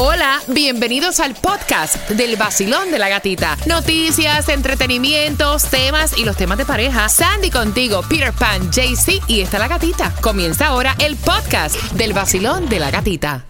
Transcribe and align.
Hola, 0.00 0.40
bienvenidos 0.46 1.18
al 1.18 1.34
podcast 1.34 2.08
del 2.10 2.36
vacilón 2.36 2.92
de 2.92 3.00
la 3.00 3.08
gatita. 3.08 3.56
Noticias, 3.66 4.48
entretenimientos, 4.48 5.68
temas 5.70 6.16
y 6.16 6.24
los 6.24 6.36
temas 6.36 6.56
de 6.56 6.64
pareja. 6.64 7.08
Sandy 7.08 7.50
contigo, 7.50 8.02
Peter 8.08 8.32
Pan, 8.32 8.70
JC 8.70 9.20
y 9.26 9.40
está 9.40 9.58
la 9.58 9.66
gatita. 9.66 10.14
Comienza 10.20 10.68
ahora 10.68 10.94
el 11.00 11.16
podcast 11.16 11.74
del 11.94 12.12
vacilón 12.12 12.68
de 12.68 12.78
la 12.78 12.92
gatita. 12.92 13.44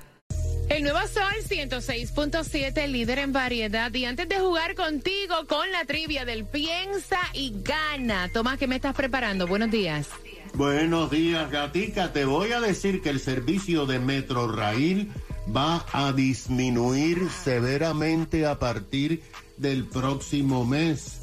El 0.70 0.84
nuevo 0.84 1.00
Sol 1.00 1.34
106.7, 1.46 2.86
líder 2.88 3.18
en 3.18 3.34
variedad. 3.34 3.92
Y 3.92 4.06
antes 4.06 4.26
de 4.26 4.38
jugar 4.38 4.74
contigo 4.74 5.46
con 5.46 5.70
la 5.70 5.84
trivia 5.84 6.24
del 6.24 6.46
Piensa 6.46 7.20
y 7.34 7.56
Gana, 7.62 8.30
Tomás, 8.32 8.56
¿qué 8.56 8.66
me 8.66 8.76
estás 8.76 8.94
preparando? 8.94 9.46
Buenos 9.46 9.70
días. 9.70 10.06
Buenos 10.54 11.10
días, 11.10 11.50
gatica. 11.50 12.14
Te 12.14 12.24
voy 12.24 12.52
a 12.52 12.60
decir 12.62 13.02
que 13.02 13.10
el 13.10 13.20
servicio 13.20 13.84
de 13.84 13.98
Metro 13.98 14.50
Rail 14.50 15.12
va 15.54 15.84
a 15.92 16.12
disminuir 16.12 17.28
severamente 17.30 18.46
a 18.46 18.58
partir 18.58 19.22
del 19.56 19.84
próximo 19.86 20.64
mes. 20.64 21.14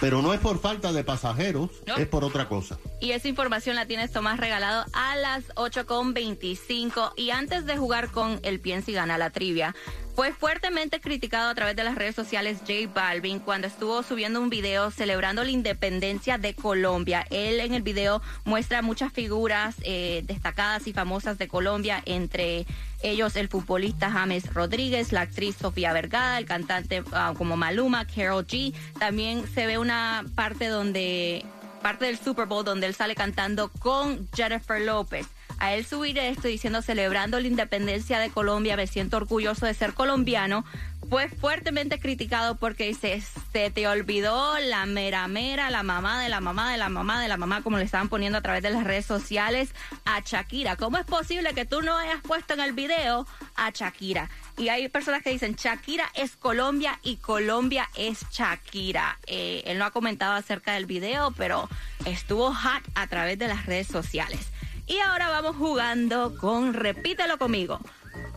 Pero 0.00 0.22
no 0.22 0.32
es 0.32 0.40
por 0.40 0.58
falta 0.60 0.92
de 0.94 1.04
pasajeros, 1.04 1.70
No. 1.86 1.96
es 1.96 2.06
por 2.08 2.24
otra 2.24 2.48
cosa. 2.48 2.78
Y 3.02 3.10
esa 3.12 3.28
información 3.28 3.76
la 3.76 3.84
tienes 3.86 4.10
Tomás 4.12 4.40
regalado 4.40 4.86
a 4.94 5.16
las 5.16 5.44
8.25. 5.56 7.12
Y 7.16 7.30
antes 7.30 7.66
de 7.66 7.76
jugar 7.76 8.10
con 8.10 8.40
el 8.42 8.60
Piensa 8.60 8.90
y 8.90 8.94
Gana 8.94 9.18
la 9.18 9.28
trivia, 9.30 9.74
fue 10.20 10.34
fuertemente 10.34 11.00
criticado 11.00 11.48
a 11.48 11.54
través 11.54 11.74
de 11.76 11.82
las 11.82 11.94
redes 11.94 12.14
sociales 12.14 12.58
J 12.58 12.92
Balvin 12.92 13.38
cuando 13.38 13.66
estuvo 13.66 14.02
subiendo 14.02 14.38
un 14.38 14.50
video 14.50 14.90
celebrando 14.90 15.42
la 15.42 15.50
independencia 15.50 16.36
de 16.36 16.52
Colombia. 16.52 17.24
Él 17.30 17.58
en 17.58 17.72
el 17.72 17.80
video 17.80 18.20
muestra 18.44 18.82
muchas 18.82 19.14
figuras 19.14 19.76
eh, 19.82 20.22
destacadas 20.26 20.86
y 20.86 20.92
famosas 20.92 21.38
de 21.38 21.48
Colombia, 21.48 22.02
entre 22.04 22.66
ellos 23.00 23.34
el 23.34 23.48
futbolista 23.48 24.10
James 24.10 24.52
Rodríguez, 24.52 25.10
la 25.12 25.22
actriz 25.22 25.56
Sofía 25.56 25.94
Vergara, 25.94 26.36
el 26.36 26.44
cantante 26.44 27.02
ah, 27.12 27.32
como 27.34 27.56
Maluma, 27.56 28.04
Carol 28.04 28.46
G. 28.46 28.74
También 28.98 29.48
se 29.54 29.66
ve 29.66 29.78
una 29.78 30.26
parte 30.34 30.66
donde 30.66 31.46
parte 31.80 32.04
del 32.04 32.18
Super 32.18 32.44
Bowl 32.44 32.62
donde 32.62 32.86
él 32.86 32.94
sale 32.94 33.14
cantando 33.14 33.70
con 33.70 34.28
Jennifer 34.34 34.82
López. 34.82 35.26
A 35.60 35.74
él 35.74 35.84
subir 35.84 36.18
esto 36.18 36.48
diciendo 36.48 36.80
celebrando 36.80 37.38
la 37.38 37.46
independencia 37.46 38.18
de 38.18 38.30
Colombia, 38.30 38.76
me 38.76 38.86
siento 38.86 39.18
orgulloso 39.18 39.66
de 39.66 39.74
ser 39.74 39.92
colombiano, 39.92 40.64
fue 41.10 41.28
fuertemente 41.28 42.00
criticado 42.00 42.56
porque 42.56 42.86
dice, 42.86 43.22
se 43.52 43.70
te 43.70 43.86
olvidó 43.86 44.58
la 44.58 44.86
mera 44.86 45.28
mera, 45.28 45.68
la 45.68 45.82
mamá 45.82 46.22
de 46.22 46.30
la 46.30 46.40
mamá 46.40 46.72
de 46.72 46.78
la 46.78 46.88
mamá 46.88 47.20
de 47.20 47.28
la 47.28 47.36
mamá, 47.36 47.62
como 47.62 47.76
le 47.76 47.84
estaban 47.84 48.08
poniendo 48.08 48.38
a 48.38 48.40
través 48.40 48.62
de 48.62 48.70
las 48.70 48.84
redes 48.84 49.04
sociales 49.04 49.74
a 50.06 50.20
Shakira. 50.20 50.76
¿Cómo 50.76 50.96
es 50.96 51.04
posible 51.04 51.52
que 51.52 51.66
tú 51.66 51.82
no 51.82 51.94
hayas 51.98 52.22
puesto 52.22 52.54
en 52.54 52.60
el 52.60 52.72
video 52.72 53.26
a 53.56 53.70
Shakira? 53.70 54.30
Y 54.56 54.68
hay 54.68 54.88
personas 54.88 55.22
que 55.22 55.30
dicen, 55.30 55.56
Shakira 55.56 56.10
es 56.14 56.36
Colombia 56.36 56.98
y 57.02 57.16
Colombia 57.16 57.88
es 57.96 58.24
Shakira. 58.30 59.18
Eh, 59.26 59.62
él 59.66 59.78
no 59.78 59.84
ha 59.84 59.90
comentado 59.90 60.34
acerca 60.34 60.72
del 60.72 60.86
video, 60.86 61.32
pero 61.36 61.68
estuvo 62.06 62.54
hot 62.54 62.82
a 62.94 63.06
través 63.08 63.38
de 63.38 63.48
las 63.48 63.66
redes 63.66 63.88
sociales. 63.88 64.48
Y 64.90 64.98
ahora 64.98 65.30
vamos 65.30 65.56
jugando 65.56 66.36
con 66.38 66.74
Repítelo 66.74 67.38
conmigo. 67.38 67.80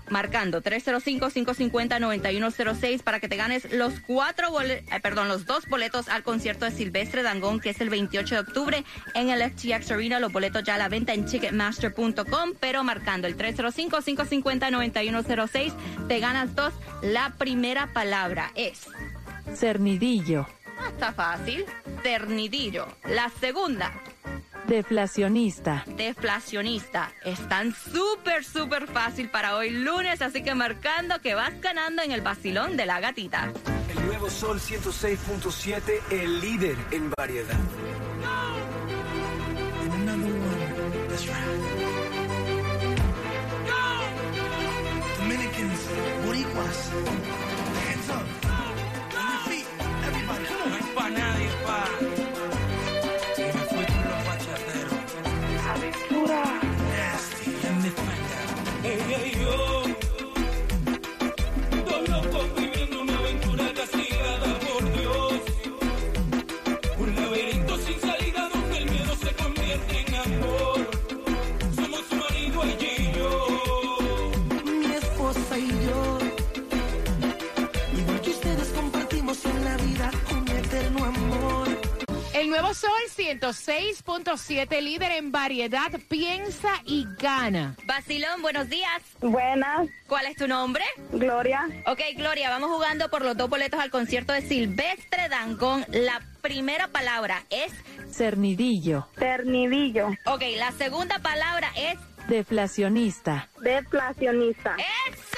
Marcando 0.09 0.61
305-550-9106 0.61 3.01
para 3.01 3.19
que 3.19 3.27
te 3.27 3.35
ganes 3.37 3.71
los 3.71 3.93
cuatro 4.05 4.51
bole- 4.51 4.83
eh, 4.91 4.99
perdón, 5.01 5.27
los 5.29 5.47
dos 5.47 5.65
boletos 5.67 6.07
al 6.09 6.21
concierto 6.21 6.65
de 6.65 6.71
Silvestre 6.71 7.23
Dangón, 7.23 7.59
que 7.59 7.71
es 7.71 7.81
el 7.81 7.89
28 7.89 8.35
de 8.35 8.41
octubre 8.41 8.83
en 9.15 9.29
el 9.29 9.41
FTX 9.41 9.89
Arena. 9.91 10.19
Los 10.19 10.31
boletos 10.31 10.61
ya 10.63 10.75
a 10.75 10.77
la 10.77 10.89
venta 10.89 11.13
en 11.13 11.25
Ticketmaster.com, 11.25 12.51
pero 12.59 12.83
marcando 12.83 13.25
el 13.27 13.35
305-550-9106, 13.37 15.73
te 16.07 16.19
ganas 16.19 16.53
dos. 16.53 16.71
La 17.01 17.33
primera 17.39 17.91
palabra 17.93 18.51
es. 18.53 18.85
Cernidillo. 19.55 20.45
Ah, 20.79 20.89
está 20.91 21.13
fácil. 21.13 21.65
Ternidillo. 22.03 22.87
La 23.05 23.31
segunda. 23.39 23.91
Deflacionista. 24.67 25.83
deflacionista. 25.97 27.11
Están 27.23 27.73
súper, 27.73 28.43
súper 28.43 28.87
fácil 28.87 29.29
para 29.29 29.55
hoy 29.55 29.69
lunes, 29.71 30.21
así 30.21 30.43
que 30.43 30.55
marcando 30.55 31.19
que 31.21 31.35
vas 31.35 31.59
ganando 31.61 32.01
en 32.01 32.11
el 32.11 32.21
vacilón 32.21 32.77
de 32.77 32.85
la 32.85 32.99
gatita. 32.99 33.51
El 33.89 34.05
nuevo 34.05 34.29
Sol 34.29 34.59
106.7, 34.59 36.01
el 36.11 36.39
líder 36.39 36.77
en 36.91 37.11
variedad. 37.17 37.59
106.7, 83.43 84.81
líder 84.81 85.11
en 85.11 85.33
variedad. 85.33 85.91
Piensa 86.07 86.69
y 86.85 87.05
Gana. 87.19 87.75
Vacilón, 87.85 88.41
buenos 88.41 88.69
días. 88.69 89.01
Buenas, 89.19 89.89
¿Cuál 90.07 90.27
es 90.27 90.37
tu 90.37 90.47
nombre? 90.47 90.83
Gloria. 91.11 91.67
Ok, 91.85 91.99
Gloria, 92.15 92.49
vamos 92.49 92.69
jugando 92.69 93.09
por 93.09 93.21
los 93.25 93.35
dos 93.35 93.49
boletos 93.49 93.81
al 93.81 93.89
concierto 93.89 94.31
de 94.31 94.43
Silvestre 94.43 95.27
Dangón. 95.27 95.85
La 95.89 96.21
primera 96.41 96.87
palabra 96.87 97.43
es. 97.49 97.73
Cernidillo. 98.15 99.09
Ternidillo. 99.15 100.07
Ok, 100.25 100.43
la 100.55 100.71
segunda 100.71 101.19
palabra 101.19 101.69
es. 101.75 101.99
Deflacionista. 102.29 103.49
Deflacionista. 103.61 104.77
¡Eso! 105.09 105.32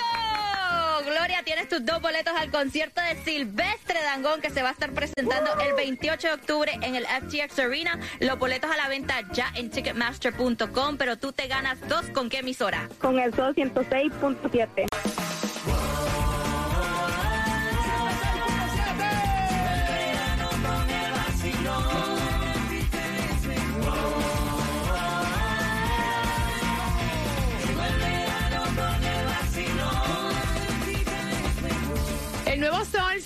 Gloria, 1.04 1.44
tienes 1.44 1.68
tus 1.68 1.86
dos 1.86 2.02
boletos 2.02 2.34
al 2.38 2.52
concierto 2.52 3.02
de 3.02 3.22
Silvestre 3.24 4.02
Dangón 4.02 4.40
que 4.42 4.50
se 4.50 4.62
va 4.64 4.70
a 4.70 4.72
estar 4.72 4.92
presentando 4.92 5.52
el 5.60 5.74
28 5.74 6.28
de 6.28 6.34
octubre 6.34 6.72
en 6.82 6.96
el 6.96 7.06
FTX 7.06 7.60
Arena. 7.60 8.00
Los 8.20 8.40
boletos 8.40 8.72
a 8.72 8.78
la 8.78 8.88
venta 8.88 9.16
ya 9.34 9.52
en 9.56 9.70
ticketmaster.com, 9.70 10.98
pero 10.98 11.18
tú 11.18 11.34
te 11.34 11.48
ganas 11.48 11.78
dos 11.90 12.06
con 12.12 12.30
qué 12.30 12.40
emisora? 12.40 12.88
Con 13.00 13.20
el 13.20 13.34
206.7. 13.34 15.25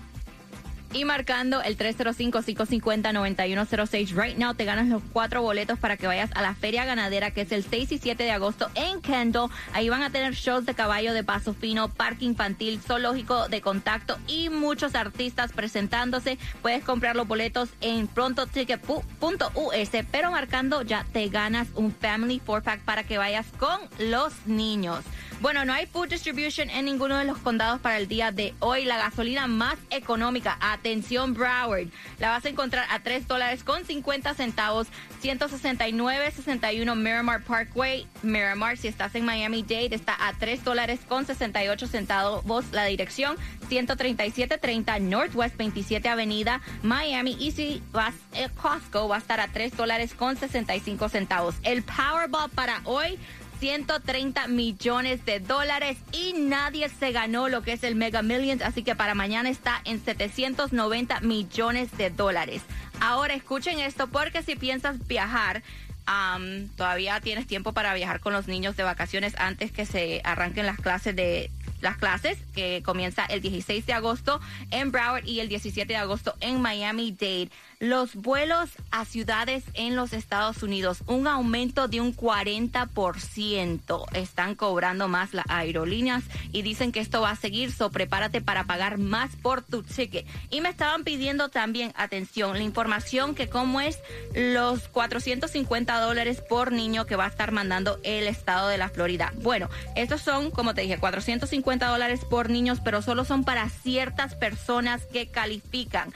Y 0.95 1.03
marcando 1.03 1.61
el 1.61 1.77
305-550-9106. 1.77 4.15
Right 4.15 4.37
now 4.37 4.53
te 4.53 4.63
ganas 4.63 4.87
los 4.87 5.03
cuatro 5.11 5.41
boletos 5.41 5.77
para 5.77 5.97
que 5.97 6.07
vayas 6.07 6.29
a 6.35 6.41
la 6.41 6.55
Feria 6.55 6.85
Ganadera, 6.85 7.31
que 7.31 7.41
es 7.41 7.51
el 7.51 7.65
6 7.65 7.91
y 7.91 7.97
7 7.97 8.23
de 8.23 8.31
agosto 8.31 8.69
en 8.75 9.01
Kendall. 9.01 9.49
Ahí 9.73 9.89
van 9.89 10.03
a 10.03 10.09
tener 10.09 10.35
shows 10.35 10.65
de 10.65 10.73
caballo 10.73 11.13
de 11.13 11.25
paso 11.25 11.53
fino, 11.53 11.89
parque 11.89 12.23
infantil, 12.23 12.79
zoológico 12.79 13.49
de 13.49 13.59
contacto 13.59 14.17
y 14.25 14.47
muchos 14.47 14.95
artistas 14.95 15.51
presentándose. 15.51 16.37
Puedes 16.61 16.85
comprar 16.85 17.17
los 17.17 17.27
boletos 17.27 17.67
en 17.81 18.07
prontoticket.us, 18.07 19.89
pero 20.09 20.31
marcando 20.31 20.81
ya 20.81 21.05
te 21.11 21.27
ganas 21.27 21.67
un 21.75 21.91
Family 21.91 22.39
Four 22.39 22.63
Pack 22.63 22.85
para 22.85 23.03
que 23.03 23.17
vayas 23.17 23.47
con 23.59 23.81
los 23.99 24.31
niños. 24.45 25.03
Bueno, 25.41 25.65
no 25.65 25.73
hay 25.73 25.85
food 25.85 26.07
distribution 26.07 26.69
en 26.69 26.85
ninguno 26.85 27.17
de 27.17 27.25
los 27.25 27.37
condados 27.39 27.81
para 27.81 27.97
el 27.97 28.07
día 28.07 28.31
de 28.31 28.53
hoy. 28.59 28.85
La 28.85 28.97
gasolina 28.97 29.47
más 29.47 29.75
económica, 29.89 30.57
atención 30.85 31.33
Broward, 31.33 31.87
la 32.19 32.29
vas 32.29 32.45
a 32.45 32.49
encontrar 32.49 32.85
a 32.91 32.99
3 32.99 33.27
dólares 33.27 33.63
con 33.63 33.85
50 33.85 34.35
centavos, 34.35 34.87
169.61 35.23 36.95
Miramar 36.95 37.41
Parkway. 37.41 38.07
Miramar, 38.21 38.77
si 38.77 38.87
estás 38.87 39.15
en 39.15 39.25
Miami-Dade, 39.25 39.95
está 39.95 40.15
a 40.27 40.33
3 40.33 40.63
dólares 40.63 40.99
con 41.07 41.25
68 41.25 41.87
centavos 41.87 42.65
la 42.71 42.85
dirección, 42.85 43.35
137.30 43.67 45.01
Northwest 45.01 45.57
27 45.57 46.07
Avenida, 46.07 46.61
Miami. 46.83 47.35
Y 47.39 47.51
si 47.51 47.81
vas 47.91 48.13
a 48.33 48.49
Costco, 48.49 49.07
va 49.07 49.15
a 49.15 49.19
estar 49.19 49.39
a 49.39 49.47
3 49.47 49.75
dólares 49.75 50.13
con 50.13 50.37
65 50.37 51.09
centavos. 51.09 51.55
El 51.63 51.81
Powerball 51.81 52.51
para 52.51 52.81
hoy 52.83 53.17
130 53.59 54.47
millones 54.47 55.25
de 55.25 55.39
dólares 55.39 55.97
y 56.11 56.33
nadie 56.33 56.89
se 56.89 57.11
ganó 57.11 57.49
lo 57.49 57.61
que 57.61 57.73
es 57.73 57.83
el 57.83 57.95
Mega 57.95 58.21
Millions, 58.21 58.61
así 58.61 58.83
que 58.83 58.95
para 58.95 59.15
mañana 59.15 59.49
está 59.49 59.81
en 59.85 60.03
790 60.03 61.21
millones 61.21 61.95
de 61.97 62.09
dólares. 62.09 62.61
Ahora 62.99 63.33
escuchen 63.33 63.79
esto 63.79 64.07
porque 64.07 64.43
si 64.43 64.55
piensas 64.55 65.07
viajar, 65.07 65.63
am, 66.05 66.67
todavía 66.75 67.19
tienes 67.21 67.47
tiempo 67.47 67.73
para 67.73 67.93
viajar 67.93 68.19
con 68.19 68.33
los 68.33 68.47
niños 68.47 68.75
de 68.75 68.83
vacaciones 68.83 69.35
antes 69.37 69.71
que 69.71 69.85
se 69.85 70.21
arranquen 70.23 70.65
las 70.65 70.77
clases 70.77 71.15
de 71.15 71.49
las 71.81 71.97
clases 71.97 72.37
que 72.53 72.81
comienza 72.83 73.25
el 73.25 73.41
16 73.41 73.85
de 73.85 73.93
agosto 73.93 74.39
en 74.71 74.91
Broward 74.91 75.25
y 75.25 75.39
el 75.39 75.49
17 75.49 75.85
de 75.87 75.97
agosto 75.97 76.35
en 76.39 76.61
Miami-Dade. 76.61 77.49
Los 77.79 78.15
vuelos 78.15 78.69
a 78.89 79.03
ciudades 79.03 79.63
en 79.73 79.95
los 79.97 80.13
Estados 80.13 80.63
Unidos, 80.63 81.03
un 81.07 81.27
aumento 81.27 81.87
de 81.87 81.99
un 81.99 82.15
40%. 82.15 84.05
Están 84.13 84.55
cobrando 84.55 85.09
más 85.09 85.33
las 85.33 85.45
aerolíneas 85.49 86.23
y 86.53 86.61
dicen 86.61 86.93
que 86.93 87.01
esto 87.01 87.21
va 87.21 87.31
a 87.31 87.35
seguir, 87.35 87.73
so 87.73 87.91
prepárate 87.91 88.41
para 88.41 88.63
pagar 88.63 88.97
más 88.97 89.35
por 89.35 89.61
tu 89.61 89.83
ticket. 89.83 90.25
Y 90.49 90.61
me 90.61 90.69
estaban 90.69 91.03
pidiendo 91.03 91.49
también, 91.49 91.91
atención, 91.95 92.53
la 92.53 92.63
información 92.63 93.35
que 93.35 93.49
cómo 93.49 93.81
es 93.81 93.99
los 94.33 94.87
450 94.87 95.99
dólares 95.99 96.41
por 96.47 96.71
niño 96.71 97.05
que 97.05 97.17
va 97.17 97.25
a 97.25 97.29
estar 97.29 97.51
mandando 97.51 97.99
el 98.03 98.27
estado 98.27 98.69
de 98.69 98.77
la 98.77 98.89
Florida. 98.89 99.33
Bueno, 99.41 99.69
estos 99.95 100.21
son, 100.21 100.49
como 100.49 100.73
te 100.73 100.81
dije, 100.81 100.97
450 100.97 101.74
dólares 101.79 102.25
por 102.25 102.49
niños, 102.49 102.79
pero 102.83 103.01
solo 103.01 103.25
son 103.25 103.43
para 103.43 103.69
ciertas 103.69 104.35
personas 104.35 105.03
que 105.05 105.27
califican 105.27 106.13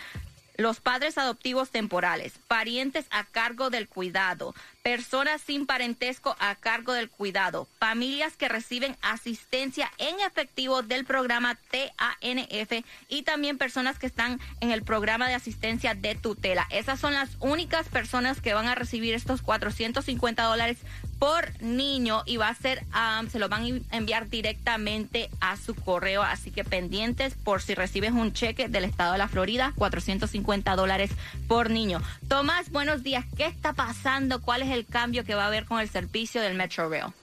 los 0.59 0.81
padres 0.81 1.17
adoptivos 1.17 1.69
temporales, 1.69 2.33
parientes 2.49 3.05
a 3.11 3.23
cargo 3.23 3.69
del 3.69 3.87
cuidado, 3.87 4.53
personas 4.83 5.41
sin 5.41 5.65
parentesco 5.65 6.35
a 6.37 6.53
cargo 6.55 6.91
del 6.91 7.09
cuidado, 7.09 7.69
familias 7.79 8.35
que 8.35 8.49
reciben 8.49 8.97
asistencia 9.01 9.89
en 9.99 10.19
efectivo 10.19 10.81
del 10.81 11.05
programa 11.05 11.57
TANF 11.71 12.83
y 13.07 13.21
también 13.21 13.57
personas 13.57 13.99
que 13.99 14.07
están 14.07 14.41
en 14.59 14.71
el 14.71 14.83
programa 14.83 15.29
de 15.29 15.35
asistencia 15.35 15.95
de 15.95 16.15
tutela. 16.15 16.67
Esas 16.71 16.99
son 16.99 17.13
las 17.13 17.29
únicas 17.39 17.87
personas 17.87 18.41
que 18.41 18.53
van 18.53 18.67
a 18.67 18.75
recibir 18.75 19.13
estos 19.13 19.41
450 19.41 20.43
dólares 20.43 20.79
por 21.19 21.61
niño 21.61 22.23
y 22.25 22.37
va 22.37 22.47
a 22.47 22.55
ser, 22.55 22.83
se 23.29 23.39
lo 23.39 23.49
van 23.49 23.83
a 23.91 23.97
enviar 23.97 24.29
directamente 24.29 25.29
a 25.41 25.57
su 25.57 25.75
correo, 25.75 26.23
así 26.23 26.49
que 26.49 26.63
pendientes 26.63 27.35
por 27.35 27.61
si 27.61 27.75
recibes 27.75 28.11
un 28.11 28.31
cheque 28.33 28.69
del 28.69 28.85
estado 28.85 29.11
de 29.11 29.17
la 29.17 29.27
Florida, 29.27 29.73
450 29.75 30.75
dólares 30.75 31.11
por 31.47 31.69
niño. 31.69 32.01
Tomás, 32.27 32.71
buenos 32.71 33.03
días, 33.03 33.25
¿qué 33.35 33.45
está 33.45 33.73
pasando? 33.73 34.41
¿Cuál 34.41 34.61
es 34.61 34.69
el 34.69 34.85
cambio 34.85 35.25
que 35.25 35.35
va 35.35 35.43
a 35.43 35.47
haber 35.47 35.65
con 35.65 35.79
el 35.79 35.89
servicio 35.89 36.41
del 36.41 36.55
Metro 36.55 36.89
Rail? 36.89 37.13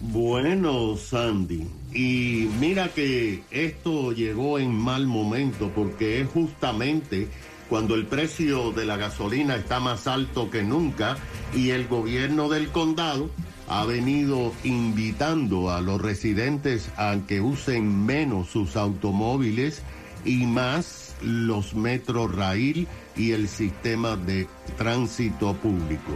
Bueno, 0.00 0.96
Sandy, 0.96 1.68
y 1.92 2.48
mira 2.58 2.88
que 2.88 3.44
esto 3.50 4.12
llegó 4.12 4.58
en 4.58 4.72
mal 4.74 5.06
momento 5.06 5.70
porque 5.74 6.20
es 6.20 6.28
justamente 6.28 7.28
cuando 7.70 7.94
el 7.94 8.04
precio 8.04 8.72
de 8.72 8.84
la 8.84 8.96
gasolina 8.96 9.54
está 9.54 9.78
más 9.78 10.08
alto 10.08 10.50
que 10.50 10.64
nunca 10.64 11.16
y 11.54 11.70
el 11.70 11.86
gobierno 11.86 12.48
del 12.48 12.68
condado 12.70 13.30
ha 13.68 13.84
venido 13.84 14.52
invitando 14.64 15.70
a 15.70 15.80
los 15.80 16.02
residentes 16.02 16.90
a 16.96 17.16
que 17.28 17.40
usen 17.40 18.04
menos 18.04 18.48
sus 18.48 18.74
automóviles 18.74 19.82
y 20.24 20.46
más 20.46 21.14
los 21.22 21.74
metro 21.74 22.26
rail 22.26 22.88
y 23.16 23.30
el 23.30 23.48
sistema 23.48 24.16
de 24.16 24.48
tránsito 24.76 25.54
público. 25.54 26.12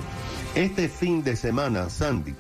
Este 0.57 0.89
fin 0.89 1.23
de 1.23 1.37
semana, 1.37 1.89
Sandy, 1.89 2.35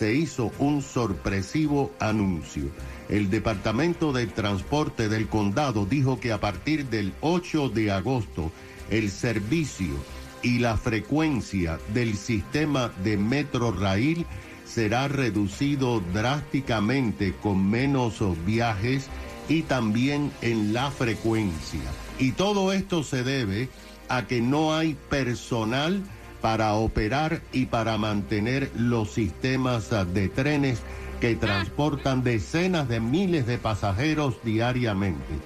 se 0.00 0.14
hizo 0.14 0.50
un 0.58 0.80
sorpresivo 0.80 1.92
anuncio. 2.00 2.70
El 3.10 3.28
Departamento 3.28 4.14
de 4.14 4.26
Transporte 4.26 5.10
del 5.10 5.28
Condado 5.28 5.84
dijo 5.84 6.18
que 6.18 6.32
a 6.32 6.40
partir 6.40 6.86
del 6.86 7.12
8 7.20 7.68
de 7.68 7.90
agosto 7.90 8.50
el 8.88 9.10
servicio 9.10 9.92
y 10.42 10.58
la 10.58 10.78
frecuencia 10.78 11.78
del 11.92 12.16
sistema 12.16 12.90
de 13.04 13.18
Metro 13.18 13.72
Rail 13.72 14.24
será 14.64 15.06
reducido 15.06 16.00
drásticamente 16.14 17.34
con 17.34 17.68
menos 17.68 18.22
viajes 18.46 19.06
y 19.50 19.64
también 19.64 20.32
en 20.40 20.72
la 20.72 20.90
frecuencia. 20.90 21.82
Y 22.18 22.32
todo 22.32 22.72
esto 22.72 23.02
se 23.02 23.22
debe 23.22 23.68
a 24.08 24.26
que 24.26 24.40
no 24.40 24.72
hay 24.72 24.96
personal 25.10 26.02
para 26.40 26.74
operar 26.74 27.42
y 27.52 27.66
para 27.66 27.98
mantener 27.98 28.70
los 28.76 29.12
sistemas 29.12 29.92
ah, 29.92 30.04
de 30.04 30.28
trenes 30.28 30.80
que 31.20 31.34
transportan 31.34 32.24
decenas 32.24 32.88
de 32.88 33.00
miles 33.00 33.46
de 33.46 33.58
pasajeros 33.58 34.36
diariamente. 34.42 35.38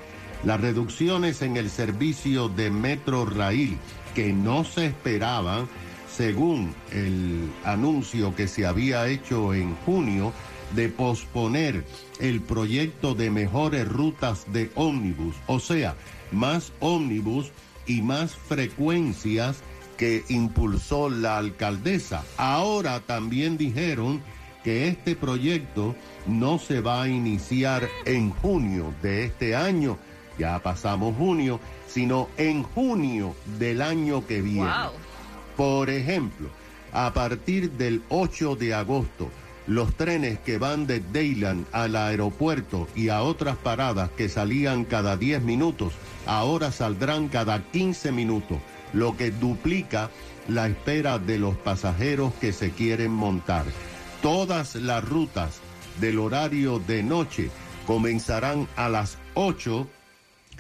Las 0.45 0.61
reducciones 0.61 1.43
en 1.43 1.57
el 1.57 1.71
servicio 1.71 2.49
de 2.49 2.71
Metro 2.71 3.25
Rail 3.25 3.79
que 4.15 4.33
no 4.33 4.65
se 4.65 4.87
esperaban, 4.87 5.67
según 6.15 6.75
el 6.93 7.51
anuncio 7.65 8.35
que 8.37 8.47
se 8.47 8.67
había 8.67 9.09
hecho 9.09 9.53
en 9.53 9.75
junio, 9.85 10.33
de 10.75 10.89
posponer 10.89 11.85
el 12.21 12.41
proyecto 12.41 13.15
de 13.15 13.31
mejores 13.31 13.89
rutas 13.89 14.45
de 14.53 14.71
ómnibus, 14.75 15.35
o 15.47 15.59
sea, 15.59 15.95
más 16.31 16.73
ómnibus 16.81 17.51
y 17.87 18.03
más 18.03 18.35
frecuencias 18.35 19.63
que 19.97 20.25
impulsó 20.29 21.09
la 21.09 21.39
alcaldesa. 21.39 22.25
Ahora 22.37 23.01
también 23.01 23.57
dijeron 23.57 24.23
que 24.63 24.89
este 24.89 25.15
proyecto 25.15 25.95
no 26.27 26.59
se 26.59 26.81
va 26.81 27.03
a 27.03 27.09
iniciar 27.09 27.89
en 28.07 28.31
junio 28.31 28.95
de 29.03 29.25
este 29.25 29.55
año, 29.55 29.99
ya 30.39 30.59
pasamos 30.61 31.17
junio, 31.17 31.61
sino 31.87 32.29
en 32.39 32.63
junio 32.63 33.37
del 33.59 33.83
año 33.83 34.27
que 34.27 34.41
viene. 34.41 34.69
Wow. 34.69 34.93
Por 35.57 35.91
ejemplo, 35.91 36.49
a 36.93 37.13
partir 37.13 37.73
del 37.73 38.03
8 38.09 38.57
de 38.57 38.75
agosto, 38.75 39.31
los 39.67 39.95
trenes 39.95 40.39
que 40.41 40.59
van 40.59 40.87
de 40.87 41.01
Dayland 41.01 41.67
al 41.73 41.97
aeropuerto 41.97 42.89
y 42.95 43.09
a 43.09 43.23
otras 43.23 43.57
paradas 43.57 44.11
que 44.11 44.29
salían 44.29 44.85
cada 44.85 45.17
10 45.17 45.43
minutos, 45.43 45.93
ahora 46.27 46.71
saldrán 46.71 47.29
cada 47.29 47.63
15 47.71 48.13
minutos, 48.13 48.59
lo 48.95 49.17
que 49.17 49.31
duplica 49.31 50.11
la 50.49 50.67
espera 50.67 51.19
de 51.19 51.39
los 51.39 51.57
pasajeros 51.57 52.33
que 52.41 52.53
se 52.53 52.71
quieren 52.71 53.11
montar. 53.11 53.65
Todas 54.23 54.75
las 54.77 55.05
rutas 55.07 55.61
del 56.01 56.19
horario 56.19 56.79
de 56.79 57.03
noche 57.03 57.51
comenzarán 57.87 58.69
a 58.77 58.89
las 58.89 59.19
8 59.35 59.87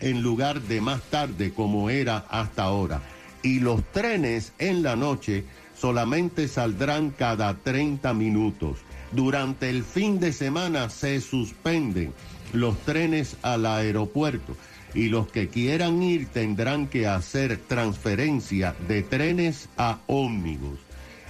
en 0.00 0.23
lugar 0.23 0.61
de 0.62 0.81
más 0.81 1.03
tarde 1.03 1.53
como 1.53 1.91
era 1.91 2.26
hasta 2.29 2.64
ahora. 2.64 3.03
Y 3.43 3.61
los 3.61 3.83
trenes 3.93 4.53
en 4.59 4.83
la 4.83 4.97
noche 4.97 5.45
solamente 5.76 6.49
saldrán 6.49 7.11
cada 7.11 7.55
30 7.55 8.12
minutos. 8.14 8.79
Durante 9.12 9.71
el 9.71 9.85
fin 9.85 10.19
de 10.19 10.33
semana 10.33 10.91
se 10.91 11.21
suspenden 11.21 12.12
los 12.53 12.79
trenes 12.81 13.37
al 13.43 13.67
aeropuerto 13.67 14.57
y 14.95 15.09
los 15.09 15.27
que 15.29 15.49
quieran 15.49 16.03
ir 16.03 16.27
tendrán 16.29 16.87
que 16.87 17.07
hacer 17.07 17.59
transferencia 17.59 18.75
de 18.89 19.03
trenes 19.03 19.69
a 19.77 19.99
ómnibus. 20.07 20.79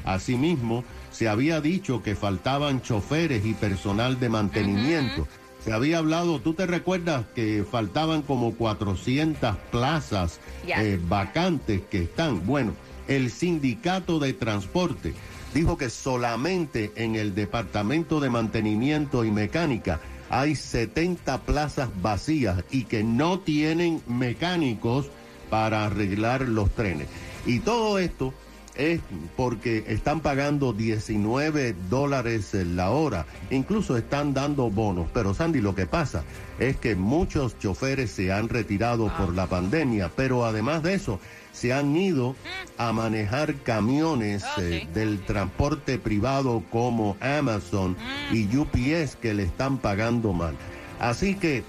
Asimismo, 0.04 0.84
se 1.10 1.28
había 1.28 1.60
dicho 1.60 2.02
que 2.02 2.14
faltaban 2.14 2.82
choferes 2.82 3.44
y 3.46 3.54
personal 3.54 4.20
de 4.20 4.28
mantenimiento. 4.28 5.26
Se 5.64 5.72
había 5.72 5.98
hablado, 5.98 6.40
¿tú 6.40 6.52
te 6.52 6.66
recuerdas 6.66 7.24
que 7.34 7.64
faltaban 7.68 8.20
como 8.20 8.54
400 8.54 9.56
plazas 9.70 10.40
eh, 10.66 11.00
vacantes 11.08 11.80
que 11.90 12.02
están? 12.02 12.44
Bueno, 12.46 12.74
el 13.08 13.30
sindicato 13.30 14.18
de 14.18 14.34
transporte 14.34 15.14
dijo 15.54 15.78
que 15.78 15.88
solamente 15.88 16.92
en 16.96 17.14
el 17.14 17.34
departamento 17.34 18.20
de 18.20 18.28
mantenimiento 18.28 19.24
y 19.24 19.30
mecánica 19.30 20.00
hay 20.40 20.56
70 20.56 21.42
plazas 21.42 21.88
vacías 22.02 22.64
y 22.70 22.84
que 22.84 23.04
no 23.04 23.38
tienen 23.38 24.02
mecánicos 24.08 25.06
para 25.48 25.84
arreglar 25.84 26.42
los 26.42 26.70
trenes. 26.70 27.06
Y 27.46 27.60
todo 27.60 27.98
esto 27.98 28.34
es 28.76 29.00
porque 29.36 29.84
están 29.88 30.20
pagando 30.20 30.72
19 30.72 31.74
dólares 31.88 32.54
la 32.54 32.90
hora. 32.90 33.26
Incluso 33.50 33.96
están 33.96 34.34
dando 34.34 34.70
bonos. 34.70 35.08
Pero 35.12 35.34
Sandy, 35.34 35.60
lo 35.60 35.74
que 35.74 35.86
pasa 35.86 36.24
es 36.58 36.76
que 36.76 36.94
muchos 36.94 37.58
choferes 37.58 38.10
se 38.10 38.32
han 38.32 38.48
retirado 38.48 39.12
por 39.16 39.34
la 39.34 39.46
pandemia, 39.46 40.10
pero 40.14 40.44
además 40.44 40.82
de 40.82 40.94
eso, 40.94 41.20
se 41.52 41.72
han 41.72 41.96
ido 41.96 42.34
a 42.78 42.92
manejar 42.92 43.54
camiones 43.56 44.44
eh, 44.58 44.88
del 44.92 45.20
transporte 45.20 45.98
privado 45.98 46.62
como 46.70 47.16
Amazon 47.20 47.96
y 48.32 48.44
UPS 48.56 49.16
que 49.16 49.34
le 49.34 49.44
están 49.44 49.78
pagando 49.78 50.32
mal. 50.32 50.56
Así 50.98 51.36
que, 51.36 51.62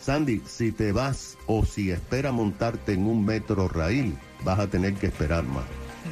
Sandy, 0.00 0.42
si 0.46 0.72
te 0.72 0.92
vas 0.92 1.36
o 1.46 1.64
si 1.64 1.90
esperas 1.90 2.32
montarte 2.32 2.92
en 2.92 3.06
un 3.06 3.24
metro 3.24 3.68
raíl, 3.68 4.16
vas 4.44 4.58
a 4.58 4.68
tener 4.68 4.94
que 4.94 5.06
esperar 5.06 5.44
más. 5.44 5.64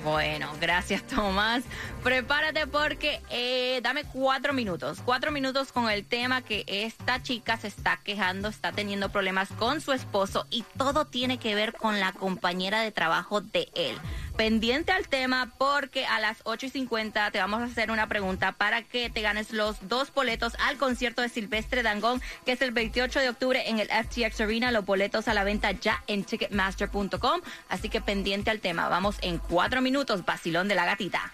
Bueno, 0.05 0.51
gracias 0.61 1.03
Tomás. 1.07 1.63
Prepárate 2.03 2.67
porque 2.67 3.21
eh, 3.31 3.81
dame 3.83 4.05
cuatro 4.05 4.53
minutos. 4.53 5.01
Cuatro 5.05 5.31
minutos 5.31 5.71
con 5.71 5.91
el 5.91 6.05
tema 6.05 6.43
que 6.43 6.65
esta 6.67 7.23
chica 7.23 7.57
se 7.57 7.69
está 7.69 8.01
quejando, 8.03 8.49
está 8.49 8.73
teniendo 8.73 9.11
problemas 9.11 9.49
con 9.59 9.81
su 9.81 9.93
esposo 9.93 10.47
y 10.51 10.65
todo 10.77 11.05
tiene 11.05 11.39
que 11.39 11.55
ver 11.55 11.75
con 11.75 12.01
la 12.01 12.13
compañera 12.13 12.81
de 12.81 12.91
trabajo 12.91 13.41
de 13.41 13.69
él. 13.75 13.97
Pendiente 14.37 14.93
al 14.93 15.09
tema 15.09 15.53
porque 15.59 16.07
a 16.07 16.19
las 16.19 16.39
8 16.45 16.67
y 16.67 16.71
50 16.71 17.31
te 17.31 17.39
vamos 17.39 17.61
a 17.61 17.65
hacer 17.65 17.91
una 17.91 18.09
pregunta 18.09 18.53
para 18.53 18.83
que 18.83 19.11
te 19.11 19.21
ganes 19.21 19.53
los 19.53 19.89
dos 19.89 20.13
boletos 20.13 20.55
al 20.67 20.79
concierto 20.79 21.23
de 21.23 21.29
Silvestre 21.29 21.83
Dangón, 21.83 22.21
que 22.45 22.53
es 22.53 22.63
el 22.63 22.73
28 22.73 23.21
de 23.21 23.29
octubre 23.29 23.69
en 23.69 23.79
el 23.79 23.89
FTX 23.89 24.41
Arena. 24.41 24.71
Los 24.71 24.85
boletos 24.85 25.29
a 25.29 25.35
la 25.35 25.45
venta 25.45 25.73
ya 25.73 26.03
en 26.07 26.25
ticketmaster.com. 26.25 27.41
Así 27.69 27.89
que 27.89 28.01
pendiente 28.01 28.51
al 28.51 28.61
tema. 28.61 28.89
Vamos 28.89 29.17
en 29.21 29.39
cuatro 29.39 29.83
minutos, 29.83 30.25
Basilón 30.25 30.67
de 30.67 30.75
la 30.75 30.87
Gatita. 30.87 31.33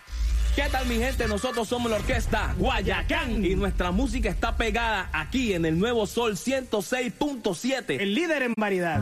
¿Qué 0.56 0.64
tal 0.72 0.86
mi 0.86 0.96
gente? 0.96 1.28
Nosotros 1.28 1.68
somos 1.68 1.88
la 1.88 1.98
orquesta 1.98 2.52
Guayacán 2.58 3.44
y 3.44 3.54
nuestra 3.54 3.92
música 3.92 4.28
está 4.28 4.56
pegada 4.56 5.08
aquí 5.12 5.54
en 5.54 5.64
el 5.64 5.78
Nuevo 5.78 6.04
Sol 6.06 6.32
106.7. 6.32 8.00
El 8.00 8.14
líder 8.14 8.42
en 8.42 8.54
variedad. 8.56 9.00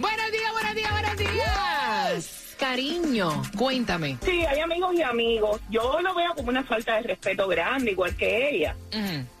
Buenos. 0.00 0.23
Cariño, 2.78 3.40
cuéntame. 3.56 4.18
Sí, 4.24 4.44
hay 4.44 4.58
amigos 4.58 4.92
y 4.96 5.02
amigos. 5.02 5.60
Yo 5.70 6.00
lo 6.00 6.12
veo 6.12 6.34
como 6.34 6.48
una 6.48 6.64
falta 6.64 6.96
de 6.96 7.02
respeto 7.02 7.46
grande, 7.46 7.92
igual 7.92 8.16
que 8.16 8.50
ella. 8.50 8.74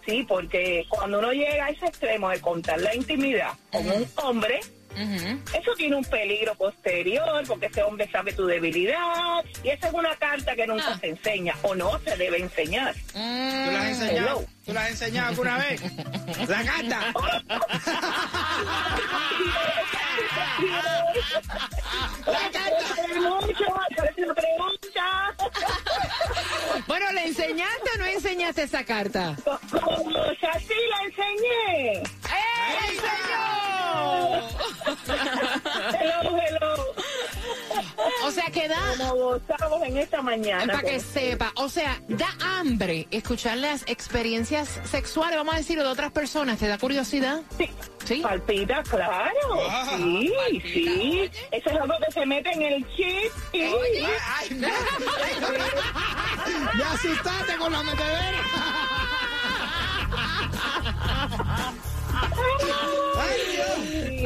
Sí, 0.06 0.24
porque 0.28 0.86
cuando 0.88 1.18
uno 1.18 1.32
llega 1.32 1.64
a 1.64 1.70
ese 1.70 1.86
extremo 1.86 2.30
de 2.30 2.40
contar 2.40 2.80
la 2.80 2.94
intimidad 2.94 3.48
con 3.72 3.90
un 3.90 4.06
hombre, 4.22 4.60
eso 5.52 5.74
tiene 5.76 5.96
un 5.96 6.04
peligro 6.04 6.54
posterior, 6.54 7.42
porque 7.48 7.66
ese 7.66 7.82
hombre 7.82 8.08
sabe 8.12 8.32
tu 8.34 8.46
debilidad. 8.46 9.44
Y 9.64 9.70
esa 9.70 9.88
es 9.88 9.94
una 9.94 10.14
carta 10.14 10.54
que 10.54 10.68
nunca 10.68 10.90
Ah. 10.92 10.98
se 11.00 11.08
enseña, 11.08 11.56
o 11.62 11.74
no 11.74 11.98
se 12.04 12.16
debe 12.16 12.38
enseñar. 12.38 12.94
¿Tú 13.12 13.18
la 13.18 13.80
has 13.80 13.88
enseñado? 14.00 14.28
Hello. 14.38 14.44
¿Tú 14.64 14.72
la 14.72 14.84
has 14.84 14.90
enseñado 14.90 15.28
alguna 15.30 15.58
vez? 15.58 15.82
La 16.48 16.62
gata. 16.62 17.12
Mucho, 23.14 23.64
por 23.96 24.06
eso 24.06 24.26
me 24.28 24.34
pregunta. 24.34 25.34
Bueno, 26.86 27.12
¿le 27.12 27.26
enseñaste 27.54 27.90
o 27.94 27.98
no 27.98 28.06
enseñaste 28.06 28.62
esa 28.64 28.84
carta? 28.84 29.36
Como 29.70 30.10
así 30.20 30.74
la 30.90 31.02
enseñé. 31.04 32.02
¡Eh, 32.02 32.02
enseñó! 32.88 33.54
Que 38.54 38.68
da... 38.68 38.78
Como 38.96 39.14
gozamos 39.14 39.82
en 39.82 39.98
esta 39.98 40.22
mañana. 40.22 40.72
Para 40.72 40.88
que 40.88 41.00
sepa, 41.00 41.52
o 41.56 41.68
sea, 41.68 42.00
da 42.08 42.28
hambre 42.40 43.08
escuchar 43.10 43.58
las 43.58 43.82
experiencias 43.86 44.80
sexuales, 44.84 45.36
vamos 45.36 45.54
a 45.54 45.58
decirlo, 45.58 45.82
de 45.82 45.90
otras 45.90 46.12
personas. 46.12 46.58
¿Te 46.58 46.68
da 46.68 46.78
curiosidad? 46.78 47.42
Sí. 47.58 47.68
Sí. 48.04 48.20
Palpita, 48.20 48.82
claro. 48.82 49.32
sí, 49.96 50.30
sí. 50.62 51.30
Eso 51.50 51.70
es 51.70 51.76
algo 51.76 51.94
que 52.06 52.12
se 52.12 52.26
mete 52.26 52.52
en 52.52 52.62
el 52.62 52.86
chip. 52.94 53.32
Sí. 53.50 53.62
Ay, 53.62 54.50
no. 54.50 54.68
Me 56.74 56.84
asustaste 56.84 57.56
con 57.56 57.72
la 57.72 57.82
metedera. 57.82 58.93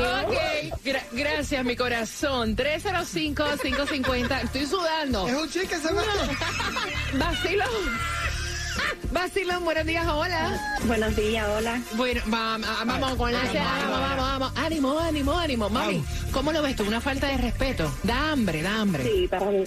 Ok, 0.01 0.35
gra- 0.85 1.05
gracias, 1.13 1.65
mi 1.65 1.77
corazón. 1.77 2.55
305-550. 2.57 4.43
Estoy 4.45 4.67
sudando. 4.67 5.27
Es 5.29 5.35
un 5.35 5.49
chique 5.51 5.67
que 5.69 5.77
se 5.79 5.93
mete. 5.93 6.09
Vacilón. 7.19 7.69
Vacilón, 9.11 9.65
buenos 9.65 9.87
días, 9.87 10.07
hola. 10.07 10.77
Buenos 10.85 11.17
días, 11.17 11.47
hola. 11.49 11.81
Bueno, 11.95 12.21
va- 12.33 12.59
va- 12.59 12.85
vamos 12.85 13.15
con 13.17 13.33
la 13.33 13.41
Ay, 13.41 13.49
vamos, 13.55 13.91
vamos, 13.91 14.01
vamos, 14.01 14.27
vamos. 14.39 14.53
Ánimo, 14.57 14.99
ánimo, 14.99 15.39
ánimo. 15.39 15.69
Mami, 15.71 16.05
¿cómo 16.33 16.53
lo 16.53 16.63
ves 16.63 16.77
tú? 16.77 16.85
Una 16.85 17.01
falta 17.01 17.27
de 17.29 17.39
respeto. 17.39 17.93
Da 18.05 18.31
hambre, 18.33 18.63
da 18.63 18.81
hambre. 18.81 19.03
Sí, 19.05 19.27
para 19.29 19.47
mí, 19.47 19.65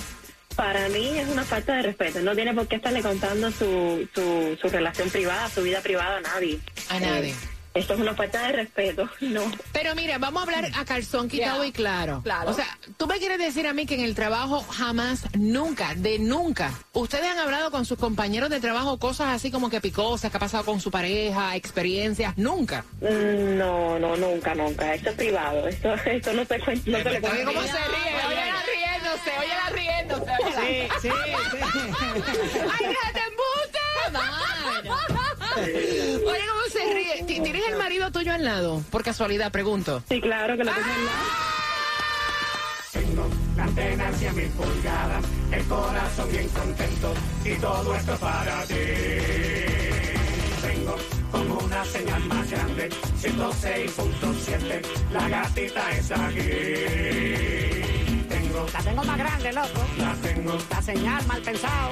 para 0.55 0.87
mí 0.89 1.17
es 1.17 1.27
una 1.27 1.43
falta 1.43 1.75
de 1.75 1.81
respeto. 1.81 2.19
No 2.21 2.33
tiene 2.35 2.53
por 2.53 2.67
qué 2.67 2.77
estarle 2.77 3.01
contando 3.01 3.51
su, 3.51 4.07
su, 4.15 4.57
su 4.61 4.69
relación 4.69 5.09
privada, 5.09 5.49
su 5.49 5.61
vida 5.63 5.81
privada 5.81 6.17
a 6.17 6.21
nadie. 6.21 6.59
A 6.89 6.99
nadie. 6.99 7.35
Esto 7.73 7.93
es 7.93 7.99
una 8.01 8.13
falta 8.13 8.47
de 8.47 8.51
respeto. 8.53 9.09
No. 9.21 9.49
Pero 9.71 9.95
mira, 9.95 10.17
vamos 10.17 10.41
a 10.41 10.45
hablar 10.45 10.71
a 10.75 10.83
calzón 10.85 11.29
quitado 11.29 11.63
y 11.63 11.71
claro. 11.71 12.21
claro. 12.23 12.49
O 12.49 12.53
sea, 12.53 12.65
tú 12.97 13.07
me 13.07 13.17
quieres 13.17 13.37
decir 13.37 13.65
a 13.67 13.73
mí 13.73 13.85
que 13.85 13.95
en 13.95 14.01
el 14.01 14.13
trabajo 14.13 14.61
jamás, 14.69 15.23
nunca, 15.37 15.93
de 15.95 16.19
nunca, 16.19 16.73
ustedes 16.93 17.25
han 17.31 17.39
hablado 17.39 17.71
con 17.71 17.85
sus 17.85 17.97
compañeros 17.97 18.49
de 18.49 18.59
trabajo 18.59 18.97
cosas 18.99 19.29
así 19.29 19.51
como 19.51 19.69
que 19.69 19.79
picosas, 19.79 20.29
que 20.31 20.37
ha 20.37 20.39
pasado 20.39 20.65
con 20.65 20.81
su 20.81 20.91
pareja, 20.91 21.55
experiencias, 21.55 22.37
nunca. 22.37 22.83
Mm, 22.99 23.57
No, 23.57 23.97
no, 23.99 24.17
nunca, 24.17 24.53
nunca. 24.53 24.93
Esto 24.93 25.11
es 25.11 25.15
privado. 25.15 25.67
Esto, 25.67 25.93
esto 26.05 26.33
no 26.33 26.43
se 26.45 26.59
cuenta. 26.59 26.91
No 26.91 26.97
se 26.97 27.03
le 27.03 27.09
Oye, 27.09 27.21
cuenta. 27.21 27.45
¿cómo 27.45 27.61
se 27.61 27.67
ríe? 27.71 28.25
Óyela 28.27 28.63
riéndose, 28.73 29.31
óyela 29.39 29.69
riéndose. 29.71 30.31
óyela. 30.43 30.61
Sí, 30.61 30.87
sí, 31.01 31.09
sí. 31.51 31.57
¡Ay, 32.79 32.85
déjate 32.87 33.21
embuste! 33.29 33.79
Marido 38.01 38.11
tuyo 38.19 38.33
al 38.33 38.43
lado? 38.43 38.83
Por 38.89 39.03
casualidad, 39.03 39.51
pregunto. 39.51 40.01
Sí, 40.09 40.19
claro 40.21 40.57
que 40.57 40.63
lo 40.63 40.71
tengo 40.71 40.87
al 40.87 41.05
lado. 41.05 41.17
Tengo 42.91 43.27
la 43.55 43.63
antena 43.63 44.11
100 44.13 44.35
mil 44.35 44.47
pulgadas, 44.49 45.23
el 45.51 45.63
corazón 45.65 46.31
bien 46.31 46.47
contento 46.49 47.13
y 47.45 47.53
todo 47.55 47.95
esto 47.95 48.13
es 48.13 48.19
para 48.19 48.63
ti. 48.63 48.73
Tengo 50.61 50.95
como 51.31 51.55
una 51.59 51.85
señal 51.85 52.23
más 52.25 52.49
grande, 52.49 52.89
106.7, 53.21 54.81
la 55.13 55.29
gatita 55.29 55.91
es 55.91 56.11
aquí. 56.11 56.39
Tengo, 58.29 58.65
La 58.73 58.79
tengo 58.83 59.03
más 59.03 59.17
grande, 59.17 59.53
loco. 59.53 59.85
la 59.97 60.13
tengo, 60.15 60.57
La 60.71 60.81
señal 60.81 61.27
mal 61.27 61.41
pensado. 61.41 61.89